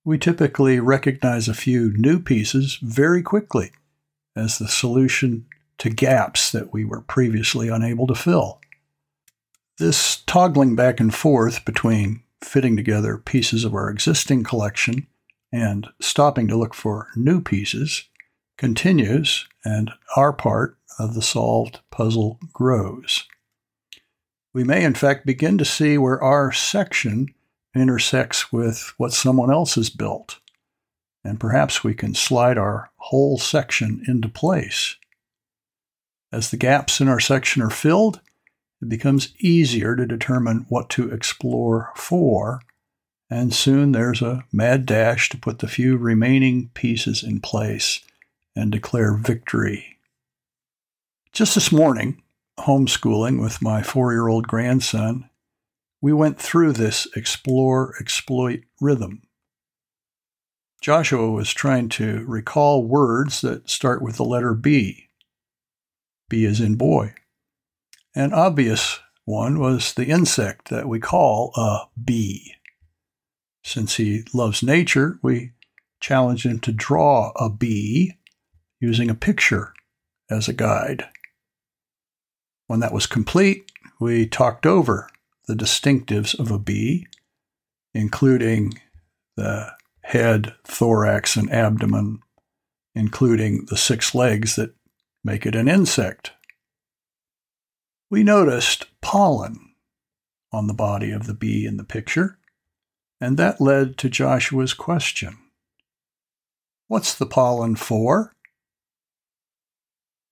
we 0.04 0.18
typically 0.18 0.80
recognize 0.80 1.48
a 1.48 1.54
few 1.54 1.92
new 1.96 2.18
pieces 2.18 2.78
very 2.82 3.22
quickly 3.22 3.70
as 4.36 4.58
the 4.58 4.68
solution 4.68 5.46
to 5.78 5.90
gaps 5.90 6.52
that 6.52 6.72
we 6.72 6.84
were 6.84 7.00
previously 7.00 7.68
unable 7.68 8.06
to 8.06 8.14
fill. 8.14 8.60
This 9.78 10.22
toggling 10.26 10.76
back 10.76 11.00
and 11.00 11.14
forth 11.14 11.64
between 11.64 12.22
fitting 12.42 12.76
together 12.76 13.18
pieces 13.18 13.64
of 13.64 13.74
our 13.74 13.90
existing 13.90 14.44
collection 14.44 15.06
and 15.52 15.88
stopping 16.00 16.48
to 16.48 16.56
look 16.56 16.74
for 16.74 17.08
new 17.16 17.40
pieces 17.40 18.08
continues, 18.60 19.48
and 19.64 19.90
our 20.16 20.34
part 20.34 20.76
of 20.98 21.14
the 21.14 21.22
solved 21.22 21.80
puzzle 21.90 22.38
grows. 22.52 23.24
We 24.52 24.64
may, 24.64 24.84
in 24.84 24.92
fact, 24.92 25.24
begin 25.24 25.56
to 25.56 25.64
see 25.64 25.96
where 25.96 26.22
our 26.22 26.52
section 26.52 27.34
intersects 27.74 28.52
with 28.52 28.92
what 28.98 29.14
someone 29.14 29.50
else 29.50 29.76
has 29.76 29.88
built, 29.88 30.40
and 31.24 31.40
perhaps 31.40 31.82
we 31.82 31.94
can 31.94 32.14
slide 32.14 32.58
our 32.58 32.90
whole 32.96 33.38
section 33.38 34.04
into 34.06 34.28
place. 34.28 34.96
As 36.30 36.50
the 36.50 36.58
gaps 36.58 37.00
in 37.00 37.08
our 37.08 37.20
section 37.20 37.62
are 37.62 37.70
filled, 37.70 38.20
it 38.82 38.88
becomes 38.88 39.34
easier 39.38 39.94
to 39.94 40.06
determine 40.06 40.66
what 40.68 40.88
to 40.90 41.10
explore 41.10 41.92
for, 41.94 42.60
and 43.28 43.54
soon 43.54 43.92
there's 43.92 44.22
a 44.22 44.44
mad 44.52 44.86
dash 44.86 45.28
to 45.28 45.38
put 45.38 45.58
the 45.58 45.68
few 45.68 45.96
remaining 45.96 46.70
pieces 46.74 47.22
in 47.22 47.40
place 47.40 48.00
and 48.56 48.72
declare 48.72 49.14
victory. 49.14 49.98
Just 51.32 51.54
this 51.54 51.70
morning, 51.70 52.22
homeschooling 52.58 53.40
with 53.40 53.62
my 53.62 53.82
four 53.82 54.12
year 54.12 54.28
old 54.28 54.48
grandson, 54.48 55.28
we 56.00 56.12
went 56.12 56.40
through 56.40 56.72
this 56.72 57.06
explore 57.14 57.94
exploit 58.00 58.62
rhythm. 58.80 59.22
Joshua 60.80 61.30
was 61.30 61.52
trying 61.52 61.90
to 61.90 62.24
recall 62.26 62.84
words 62.84 63.42
that 63.42 63.68
start 63.68 64.00
with 64.00 64.16
the 64.16 64.24
letter 64.24 64.54
B. 64.54 65.08
B 66.30 66.44
is 66.44 66.60
in 66.60 66.76
boy. 66.76 67.14
An 68.14 68.32
obvious 68.32 68.98
one 69.24 69.60
was 69.60 69.94
the 69.94 70.06
insect 70.06 70.68
that 70.70 70.88
we 70.88 70.98
call 70.98 71.52
a 71.54 71.86
bee. 72.02 72.54
Since 73.62 73.96
he 73.96 74.24
loves 74.32 74.62
nature, 74.62 75.18
we 75.22 75.52
challenged 76.00 76.46
him 76.46 76.58
to 76.60 76.72
draw 76.72 77.30
a 77.36 77.48
bee 77.48 78.14
using 78.80 79.10
a 79.10 79.14
picture 79.14 79.74
as 80.30 80.48
a 80.48 80.52
guide. 80.52 81.06
When 82.66 82.80
that 82.80 82.92
was 82.92 83.06
complete, 83.06 83.70
we 84.00 84.26
talked 84.26 84.66
over 84.66 85.08
the 85.46 85.54
distinctives 85.54 86.38
of 86.38 86.50
a 86.50 86.58
bee, 86.58 87.06
including 87.94 88.80
the 89.36 89.72
head, 90.02 90.54
thorax, 90.64 91.36
and 91.36 91.52
abdomen, 91.52 92.20
including 92.94 93.66
the 93.68 93.76
six 93.76 94.14
legs 94.14 94.56
that 94.56 94.74
make 95.22 95.46
it 95.46 95.54
an 95.54 95.68
insect. 95.68 96.32
We 98.10 98.24
noticed 98.24 98.86
pollen 99.00 99.72
on 100.52 100.66
the 100.66 100.74
body 100.74 101.12
of 101.12 101.26
the 101.28 101.34
bee 101.34 101.64
in 101.64 101.76
the 101.76 101.84
picture, 101.84 102.38
and 103.20 103.36
that 103.36 103.60
led 103.60 103.96
to 103.98 104.10
Joshua's 104.10 104.74
question 104.74 105.38
What's 106.88 107.14
the 107.14 107.26
pollen 107.26 107.76
for? 107.76 108.34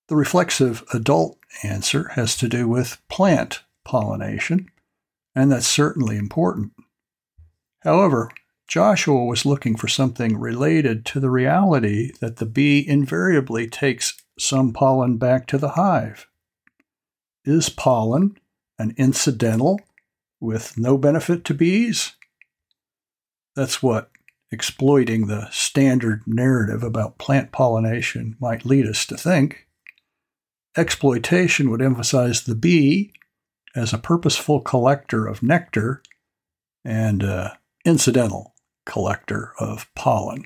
The 0.09 0.17
reflexive 0.17 0.83
adult 0.93 1.39
answer 1.63 2.09
has 2.15 2.37
to 2.39 2.49
do 2.49 2.67
with 2.67 3.01
plant 3.09 3.63
pollination, 3.85 4.71
and 5.37 5.53
that's 5.53 5.69
certainly 5.69 6.17
important. 6.17 6.73
However, 7.81 8.31
Joshua 8.67 9.25
was 9.25 9.47
looking 9.47 9.77
for 9.77 9.87
something 9.87 10.37
related 10.37 11.07
to 11.07 11.21
the 11.21 11.31
reality 11.31 12.11
that 12.21 12.37
the 12.37 12.47
bee 12.47 12.85
invariably 12.87 13.69
takes 13.69 14.21
some 14.39 14.73
pollen 14.73 15.17
back 15.17 15.47
to 15.47 15.59
the 15.59 15.71
hive. 15.71 16.28
Is 17.51 17.71
pollen 17.71 18.37
an 18.79 18.95
incidental 18.99 19.81
with 20.39 20.77
no 20.77 20.99
benefit 20.99 21.47
to 21.47 21.55
bees? 21.55 22.13
That's 23.57 23.83
what 23.83 24.11
exploiting 24.53 25.29
the 25.29 25.49
standard 25.51 26.25
narrative 26.27 26.83
about 26.83 27.17
plant 27.17 27.51
pollination 27.51 28.37
might 28.39 28.67
lead 28.67 28.87
us 28.87 29.07
to 29.07 29.17
think. 29.17 29.67
Exploitation 30.77 31.71
would 31.71 31.81
emphasize 31.81 32.43
the 32.43 32.55
bee 32.55 33.15
as 33.75 33.95
a 33.95 33.99
purposeful 33.99 34.61
collector 34.61 35.27
of 35.27 35.43
nectar 35.43 36.03
and 36.85 37.25
incidental 37.83 38.55
collector 38.85 39.55
of 39.59 39.89
pollen. 39.95 40.45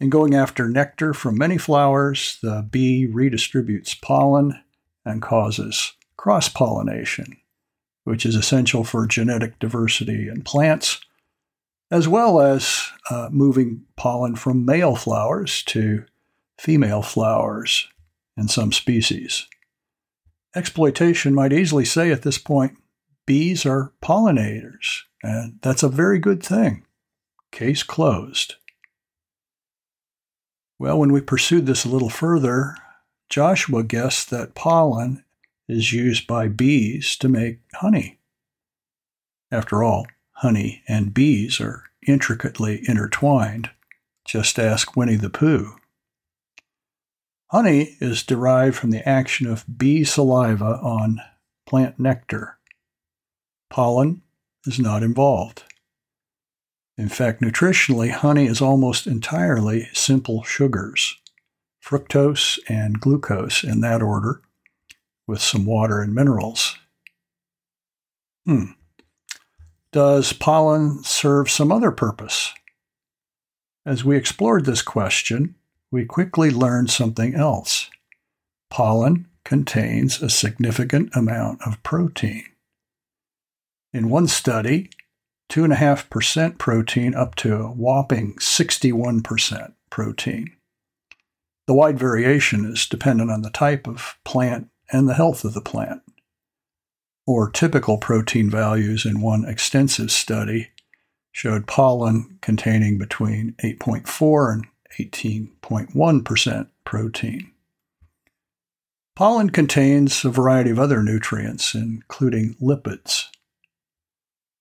In 0.00 0.08
going 0.08 0.34
after 0.34 0.66
nectar 0.66 1.12
from 1.12 1.36
many 1.36 1.58
flowers, 1.58 2.38
the 2.42 2.66
bee 2.70 3.06
redistributes 3.06 3.94
pollen 4.00 4.58
and 5.04 5.22
causes 5.22 5.92
cross 6.16 6.48
pollination, 6.48 7.36
which 8.04 8.26
is 8.26 8.34
essential 8.34 8.84
for 8.84 9.06
genetic 9.06 9.58
diversity 9.58 10.28
in 10.28 10.42
plants, 10.42 11.00
as 11.90 12.06
well 12.06 12.40
as 12.40 12.90
uh, 13.10 13.28
moving 13.32 13.82
pollen 13.96 14.36
from 14.36 14.64
male 14.64 14.94
flowers 14.94 15.62
to 15.62 16.04
female 16.58 17.02
flowers 17.02 17.88
in 18.36 18.48
some 18.48 18.70
species. 18.70 19.46
Exploitation 20.54 21.34
might 21.34 21.52
easily 21.52 21.84
say 21.84 22.10
at 22.10 22.22
this 22.22 22.38
point 22.38 22.76
bees 23.26 23.64
are 23.64 23.92
pollinators, 24.02 25.02
and 25.22 25.58
that's 25.62 25.82
a 25.82 25.88
very 25.88 26.18
good 26.18 26.42
thing. 26.42 26.84
Case 27.52 27.82
closed. 27.82 28.56
Well, 30.78 30.98
when 30.98 31.12
we 31.12 31.20
pursued 31.20 31.66
this 31.66 31.84
a 31.84 31.88
little 31.88 32.10
further, 32.10 32.76
Joshua 33.30 33.84
guessed 33.84 34.30
that 34.30 34.56
pollen 34.56 35.24
is 35.68 35.92
used 35.92 36.26
by 36.26 36.48
bees 36.48 37.16
to 37.18 37.28
make 37.28 37.60
honey. 37.74 38.18
After 39.52 39.84
all, 39.84 40.08
honey 40.32 40.82
and 40.88 41.14
bees 41.14 41.60
are 41.60 41.84
intricately 42.06 42.82
intertwined. 42.88 43.70
Just 44.24 44.58
ask 44.58 44.96
Winnie 44.96 45.14
the 45.14 45.30
Pooh. 45.30 45.76
Honey 47.52 47.96
is 48.00 48.24
derived 48.24 48.76
from 48.76 48.90
the 48.90 49.08
action 49.08 49.46
of 49.46 49.64
bee 49.78 50.02
saliva 50.02 50.80
on 50.82 51.20
plant 51.66 52.00
nectar. 52.00 52.58
Pollen 53.70 54.22
is 54.66 54.80
not 54.80 55.04
involved. 55.04 55.62
In 56.98 57.08
fact, 57.08 57.40
nutritionally, 57.40 58.10
honey 58.10 58.46
is 58.46 58.60
almost 58.60 59.06
entirely 59.06 59.88
simple 59.92 60.42
sugars 60.42 61.19
fructose 61.82 62.58
and 62.68 63.00
glucose 63.00 63.64
in 63.64 63.80
that 63.80 64.02
order, 64.02 64.42
with 65.26 65.40
some 65.40 65.64
water 65.64 66.00
and 66.00 66.14
minerals. 66.14 66.76
Hmm. 68.46 68.72
Does 69.92 70.32
pollen 70.32 71.02
serve 71.02 71.50
some 71.50 71.72
other 71.72 71.90
purpose? 71.90 72.52
As 73.84 74.04
we 74.04 74.16
explored 74.16 74.64
this 74.64 74.82
question, 74.82 75.56
we 75.90 76.04
quickly 76.04 76.50
learned 76.50 76.90
something 76.90 77.34
else. 77.34 77.90
Pollen 78.70 79.26
contains 79.44 80.22
a 80.22 80.30
significant 80.30 81.10
amount 81.16 81.60
of 81.66 81.82
protein. 81.82 82.44
In 83.92 84.08
one 84.08 84.28
study, 84.28 84.90
2.5% 85.50 86.58
protein 86.58 87.14
up 87.14 87.34
to 87.36 87.56
a 87.56 87.72
whopping 87.72 88.34
61% 88.36 89.72
protein. 89.90 90.56
The 91.66 91.74
wide 91.74 91.98
variation 91.98 92.64
is 92.64 92.86
dependent 92.86 93.30
on 93.30 93.42
the 93.42 93.50
type 93.50 93.86
of 93.86 94.16
plant 94.24 94.68
and 94.90 95.08
the 95.08 95.14
health 95.14 95.44
of 95.44 95.54
the 95.54 95.60
plant. 95.60 96.02
Or 97.26 97.50
typical 97.50 97.98
protein 97.98 98.50
values 98.50 99.04
in 99.04 99.20
one 99.20 99.44
extensive 99.44 100.10
study 100.10 100.70
showed 101.32 101.66
pollen 101.66 102.38
containing 102.40 102.98
between 102.98 103.54
8.4 103.62 104.52
and 104.52 104.66
18.1% 104.98 106.68
protein. 106.84 107.52
Pollen 109.14 109.50
contains 109.50 110.24
a 110.24 110.30
variety 110.30 110.70
of 110.70 110.78
other 110.78 111.02
nutrients, 111.02 111.74
including 111.74 112.56
lipids. 112.60 113.26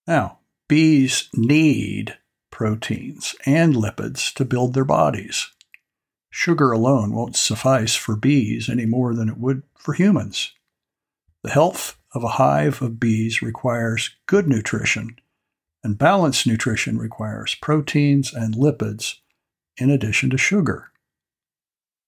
Now, 0.05 0.39
Bees 0.67 1.29
need 1.33 2.17
proteins 2.51 3.35
and 3.45 3.73
lipids 3.73 4.33
to 4.33 4.45
build 4.45 4.73
their 4.73 4.85
bodies. 4.85 5.49
Sugar 6.29 6.71
alone 6.71 7.13
won't 7.13 7.35
suffice 7.35 7.95
for 7.95 8.15
bees 8.15 8.69
any 8.69 8.85
more 8.85 9.13
than 9.15 9.29
it 9.29 9.37
would 9.37 9.63
for 9.75 9.93
humans. 9.93 10.53
The 11.43 11.49
health 11.49 11.97
of 12.13 12.23
a 12.23 12.29
hive 12.29 12.81
of 12.81 12.99
bees 12.99 13.41
requires 13.41 14.15
good 14.25 14.47
nutrition, 14.47 15.15
and 15.83 15.97
balanced 15.97 16.45
nutrition 16.45 16.97
requires 16.97 17.55
proteins 17.55 18.33
and 18.33 18.55
lipids 18.55 19.15
in 19.77 19.89
addition 19.89 20.29
to 20.31 20.37
sugar. 20.37 20.91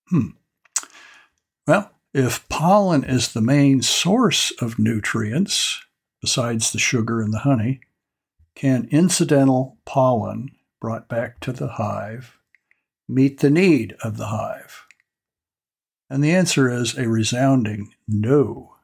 Hmm. 0.10 0.32
Well, 1.66 1.92
if 2.14 2.48
pollen 2.50 3.04
is 3.04 3.32
the 3.32 3.42
main 3.42 3.82
source 3.82 4.52
of 4.60 4.78
nutrients, 4.78 5.82
besides 6.20 6.72
the 6.72 6.80
sugar 6.80 7.22
and 7.22 7.34
the 7.34 7.40
honey, 7.40 7.80
can 8.56 8.88
incidental 8.92 9.78
pollen 9.86 10.52
brought 10.82 11.08
back 11.08 11.40
to 11.40 11.54
the 11.54 11.68
hive 11.68 12.38
meet 13.12 13.40
the 13.40 13.50
need 13.50 13.96
of 14.04 14.18
the 14.18 14.28
hive? 14.28 14.86
And 16.10 16.24
the 16.24 16.32
answer 16.32 16.70
is 16.70 16.98
a 16.98 17.08
resounding 17.08 17.94
no. 18.08 18.76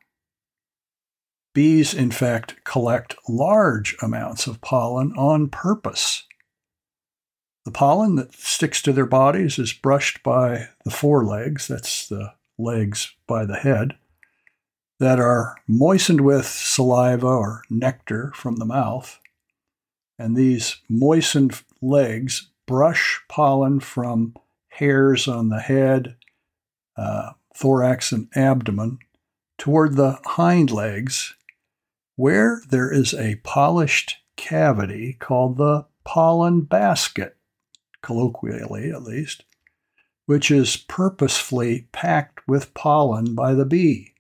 Bees, 1.54 1.94
in 1.94 2.12
fact, 2.12 2.64
collect 2.64 3.16
large 3.28 3.96
amounts 4.02 4.48
of 4.48 4.62
pollen 4.62 5.12
on 5.18 5.50
purpose. 5.50 6.24
The 7.66 7.72
pollen 7.72 8.16
that 8.16 8.34
sticks 8.34 8.82
to 8.84 8.94
their 8.94 9.06
bodies 9.06 9.58
is 9.58 9.74
brushed 9.74 10.24
by 10.24 10.70
the 10.86 10.92
forelegs, 10.92 11.68
that's 11.68 12.08
the 12.08 12.34
legs 12.58 13.14
by 13.28 13.46
the 13.46 13.58
head, 13.58 13.96
that 15.00 15.20
are 15.20 15.56
moistened 15.68 16.22
with 16.22 16.46
saliva 16.46 17.28
or 17.28 17.64
nectar 17.70 18.32
from 18.36 18.58
the 18.58 18.66
mouth 18.66 19.20
and 20.20 20.36
these 20.36 20.82
moistened 20.90 21.62
legs 21.82 22.50
brush 22.68 23.22
pollen 23.28 23.80
from 23.80 24.36
hairs 24.68 25.28
on 25.28 25.50
the 25.50 25.60
head, 25.60 26.16
uh, 26.96 27.32
thorax, 27.56 28.12
and 28.12 28.28
abdomen 28.36 29.00
toward 29.58 29.96
the 29.96 30.20
hind 30.26 30.70
legs, 30.70 31.34
where 32.16 32.62
there 32.70 32.92
is 32.92 33.14
a 33.14 33.38
polished 33.38 34.18
cavity 34.36 35.14
called 35.20 35.58
the 35.58 35.86
pollen 36.04 36.62
basket, 36.62 37.38
colloquially 38.04 38.92
at 38.92 39.02
least, 39.02 39.44
which 40.26 40.52
is 40.52 40.78
purposefully 40.78 41.88
packed 41.92 42.48
with 42.48 42.74
pollen 42.74 43.34
by 43.34 43.54
the 43.54 43.66
bee. 43.66 44.14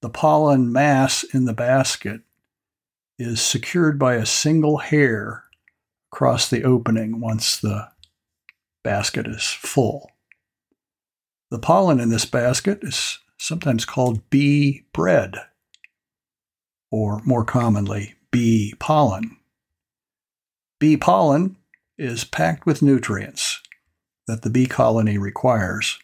The 0.00 0.10
pollen 0.10 0.72
mass 0.72 1.24
in 1.24 1.44
the 1.44 1.52
basket 1.52 2.22
is 3.18 3.42
secured 3.42 3.98
by 3.98 4.14
a 4.14 4.24
single 4.24 4.78
hair 4.78 5.44
across 6.12 6.48
the 6.48 6.64
opening 6.64 7.20
once 7.20 7.58
the 7.58 7.88
basket 8.82 9.26
is 9.26 9.44
full. 9.44 10.10
The 11.50 11.58
pollen 11.58 12.00
in 12.00 12.10
this 12.10 12.24
basket 12.24 12.80
is 12.82 13.18
sometimes 13.38 13.84
called 13.84 14.28
bee 14.30 14.84
bread, 14.92 15.36
or 16.90 17.20
more 17.24 17.44
commonly, 17.44 18.14
bee 18.30 18.74
pollen. 18.78 19.36
Bee 20.78 20.96
pollen 20.96 21.56
is 21.98 22.24
packed 22.24 22.66
with 22.66 22.82
nutrients 22.82 23.60
that 24.26 24.42
the 24.42 24.50
bee 24.50 24.66
colony 24.66 25.18
requires, 25.18 25.98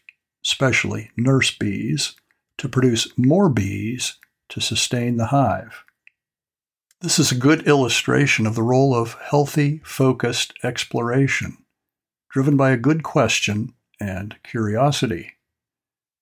especially 0.45 1.11
nurse 1.17 1.51
bees, 1.51 2.15
to 2.59 2.69
produce 2.69 3.09
more 3.17 3.49
bees 3.49 4.19
to 4.49 4.61
sustain 4.61 5.17
the 5.17 5.27
hive. 5.27 5.86
This 7.03 7.19
is 7.19 7.31
a 7.31 7.37
good 7.37 7.69
illustration 7.69 8.47
of 8.47 8.55
the 8.55 8.63
role 8.63 8.95
of 8.95 9.19
healthy, 9.21 9.83
focused 9.85 10.55
exploration, 10.63 11.59
driven 12.31 12.57
by 12.57 12.71
a 12.71 12.79
good 12.79 13.03
question 13.03 13.75
and 14.01 14.35
curiosity. 14.43 15.33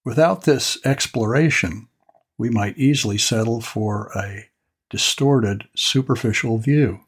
Without 0.04 0.42
this 0.42 0.84
exploration, 0.84 1.86
we 2.36 2.50
might 2.50 2.76
easily 2.76 3.18
settle 3.18 3.60
for 3.60 4.10
a 4.16 4.50
distorted, 4.90 5.68
superficial 5.76 6.58
view. 6.58 7.04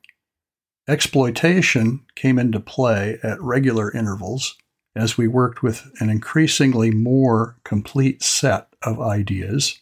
Exploitation 0.87 2.05
came 2.15 2.39
into 2.39 2.61
play 2.61 3.19
at 3.25 3.43
regular 3.43 3.91
intervals 3.91 4.57
as 4.95 5.19
we 5.19 5.27
worked 5.27 5.65
with 5.65 5.91
an 5.99 6.09
increasingly 6.09 6.93
more 6.93 7.57
complete 7.65 8.23
set 8.23 8.69
of 8.83 9.01
ideas 9.01 9.81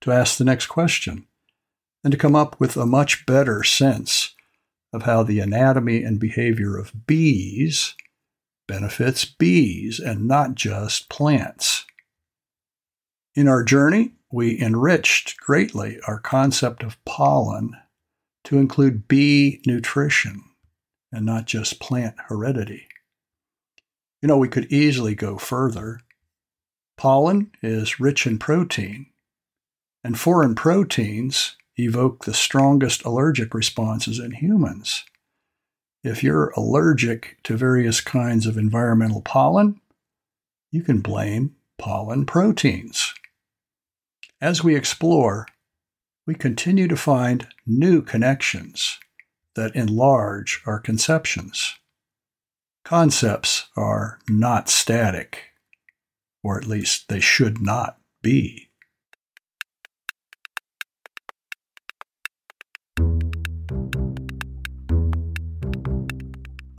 to 0.00 0.10
ask 0.10 0.38
the 0.38 0.44
next 0.44 0.66
question 0.66 1.26
and 2.02 2.12
to 2.12 2.18
come 2.18 2.34
up 2.34 2.58
with 2.58 2.76
a 2.76 2.86
much 2.86 3.26
better 3.26 3.62
sense 3.62 4.34
of 4.92 5.02
how 5.02 5.22
the 5.22 5.40
anatomy 5.40 6.02
and 6.02 6.18
behavior 6.18 6.76
of 6.76 7.06
bees 7.06 7.94
benefits 8.66 9.24
bees 9.24 9.98
and 9.98 10.28
not 10.28 10.54
just 10.54 11.08
plants. 11.08 11.84
In 13.34 13.48
our 13.48 13.64
journey, 13.64 14.12
we 14.30 14.60
enriched 14.60 15.36
greatly 15.38 15.98
our 16.06 16.20
concept 16.20 16.84
of 16.84 17.02
pollen 17.04 17.76
to 18.44 18.58
include 18.58 19.08
bee 19.08 19.60
nutrition 19.66 20.44
and 21.12 21.26
not 21.26 21.46
just 21.46 21.80
plant 21.80 22.14
heredity. 22.28 22.86
You 24.22 24.28
know, 24.28 24.38
we 24.38 24.48
could 24.48 24.72
easily 24.72 25.14
go 25.14 25.36
further. 25.36 26.00
Pollen 26.96 27.50
is 27.62 27.98
rich 27.98 28.26
in 28.26 28.38
protein, 28.38 29.06
and 30.04 30.18
foreign 30.18 30.54
proteins 30.54 31.56
evoke 31.84 32.24
the 32.24 32.34
strongest 32.34 33.04
allergic 33.04 33.54
responses 33.54 34.18
in 34.18 34.32
humans. 34.32 35.04
If 36.02 36.22
you're 36.22 36.50
allergic 36.56 37.38
to 37.44 37.56
various 37.56 38.00
kinds 38.00 38.46
of 38.46 38.56
environmental 38.56 39.20
pollen, 39.20 39.80
you 40.70 40.82
can 40.82 41.00
blame 41.00 41.56
pollen 41.78 42.24
proteins. 42.24 43.12
As 44.40 44.64
we 44.64 44.74
explore, 44.74 45.46
we 46.26 46.34
continue 46.34 46.88
to 46.88 46.96
find 46.96 47.48
new 47.66 48.00
connections 48.00 48.98
that 49.54 49.74
enlarge 49.76 50.62
our 50.64 50.78
conceptions. 50.78 51.74
Concepts 52.84 53.68
are 53.76 54.18
not 54.28 54.68
static, 54.68 55.50
or 56.42 56.56
at 56.58 56.66
least 56.66 57.08
they 57.08 57.20
should 57.20 57.60
not 57.60 57.98
be. 58.22 58.69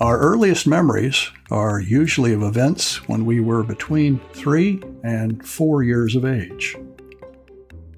Our 0.01 0.17
earliest 0.17 0.65
memories 0.65 1.29
are 1.51 1.79
usually 1.79 2.33
of 2.33 2.41
events 2.41 3.07
when 3.07 3.23
we 3.23 3.39
were 3.39 3.61
between 3.61 4.19
three 4.33 4.81
and 5.03 5.45
four 5.45 5.83
years 5.83 6.15
of 6.15 6.25
age. 6.25 6.75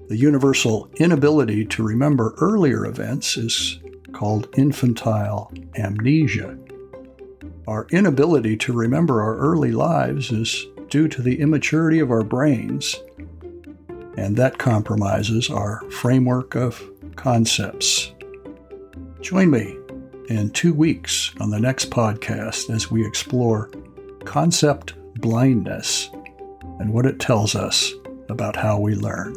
The 0.08 0.16
universal 0.18 0.90
inability 0.96 1.64
to 1.64 1.82
remember 1.82 2.34
earlier 2.36 2.84
events 2.84 3.38
is 3.38 3.78
called 4.12 4.50
infantile 4.58 5.50
amnesia. 5.78 6.58
Our 7.66 7.86
inability 7.90 8.58
to 8.58 8.74
remember 8.74 9.22
our 9.22 9.38
early 9.38 9.72
lives 9.72 10.30
is 10.30 10.66
due 10.90 11.08
to 11.08 11.22
the 11.22 11.40
immaturity 11.40 12.00
of 12.00 12.10
our 12.10 12.22
brains, 12.22 12.96
and 14.18 14.36
that 14.36 14.58
compromises 14.58 15.48
our 15.48 15.80
framework 15.90 16.54
of 16.54 16.82
concepts. 17.16 18.12
Join 19.22 19.50
me 19.50 19.78
in 20.28 20.50
two 20.50 20.72
weeks 20.72 21.32
on 21.40 21.50
the 21.50 21.60
next 21.60 21.90
podcast 21.90 22.70
as 22.74 22.90
we 22.90 23.06
explore 23.06 23.70
concept 24.24 24.94
blindness 25.20 26.10
and 26.78 26.92
what 26.92 27.06
it 27.06 27.20
tells 27.20 27.54
us 27.54 27.92
about 28.28 28.56
how 28.56 28.78
we 28.78 28.94
learn. 28.94 29.34